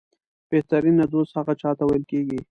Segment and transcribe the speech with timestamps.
[0.51, 2.37] بهترینه دوست هغه چاته ویل کېږي